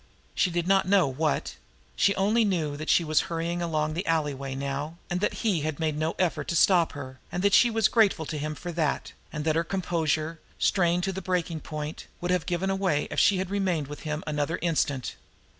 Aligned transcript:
She 0.33 0.49
did 0.49 0.67
not 0.67 0.87
know 0.87 1.07
what. 1.07 1.57
She 1.95 2.15
only 2.15 2.43
knew 2.43 2.75
that 2.75 2.89
she 2.89 3.03
was 3.03 3.19
hurrying 3.29 3.61
along 3.61 3.93
the 3.93 4.07
alleyway 4.07 4.55
now, 4.55 4.97
and 5.11 5.19
that 5.19 5.43
he 5.45 5.61
had 5.61 5.79
made 5.79 5.95
no 5.95 6.15
effort 6.17 6.47
to 6.47 6.55
stop 6.55 6.93
her, 6.93 7.19
and 7.31 7.43
that 7.43 7.53
she 7.53 7.69
was 7.69 7.87
grateful 7.87 8.25
to 8.25 8.39
him 8.39 8.55
for 8.55 8.71
that, 8.71 9.13
and 9.31 9.45
that 9.45 9.55
her 9.55 9.63
composure, 9.63 10.39
strained 10.57 11.03
to 11.03 11.13
the 11.13 11.21
breaking 11.21 11.59
point, 11.59 12.07
would 12.19 12.31
have 12.31 12.47
given 12.47 12.71
away 12.71 13.09
if 13.11 13.19
she 13.19 13.37
had 13.37 13.51
remained 13.51 13.85
with 13.85 13.99
him 13.99 14.23
another 14.25 14.57
instant. 14.63 15.13